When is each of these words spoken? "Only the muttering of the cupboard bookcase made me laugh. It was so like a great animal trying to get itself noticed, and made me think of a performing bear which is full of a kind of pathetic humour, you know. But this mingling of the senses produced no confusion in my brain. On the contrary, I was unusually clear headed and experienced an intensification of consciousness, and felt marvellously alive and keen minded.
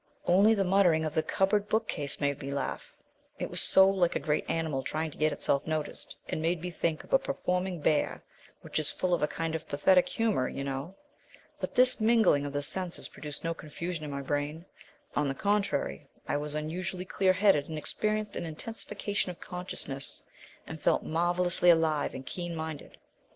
"Only 0.25 0.55
the 0.55 0.63
muttering 0.63 1.05
of 1.05 1.13
the 1.13 1.21
cupboard 1.21 1.69
bookcase 1.69 2.19
made 2.19 2.41
me 2.41 2.51
laugh. 2.51 2.91
It 3.37 3.51
was 3.51 3.61
so 3.61 3.87
like 3.87 4.15
a 4.15 4.19
great 4.19 4.49
animal 4.49 4.81
trying 4.81 5.11
to 5.11 5.17
get 5.19 5.31
itself 5.31 5.67
noticed, 5.67 6.17
and 6.27 6.41
made 6.41 6.63
me 6.63 6.71
think 6.71 7.03
of 7.03 7.13
a 7.13 7.19
performing 7.19 7.81
bear 7.81 8.23
which 8.61 8.79
is 8.79 8.89
full 8.89 9.13
of 9.13 9.21
a 9.21 9.27
kind 9.27 9.53
of 9.53 9.67
pathetic 9.69 10.09
humour, 10.09 10.49
you 10.49 10.63
know. 10.63 10.95
But 11.59 11.75
this 11.75 12.01
mingling 12.01 12.47
of 12.47 12.53
the 12.53 12.63
senses 12.63 13.09
produced 13.09 13.43
no 13.43 13.53
confusion 13.53 14.03
in 14.03 14.09
my 14.09 14.23
brain. 14.23 14.65
On 15.15 15.27
the 15.27 15.35
contrary, 15.35 16.07
I 16.27 16.35
was 16.35 16.55
unusually 16.55 17.05
clear 17.05 17.33
headed 17.33 17.69
and 17.69 17.77
experienced 17.77 18.35
an 18.35 18.43
intensification 18.43 19.29
of 19.29 19.39
consciousness, 19.39 20.23
and 20.65 20.81
felt 20.81 21.03
marvellously 21.03 21.69
alive 21.69 22.15
and 22.15 22.25
keen 22.25 22.55
minded. 22.55 22.97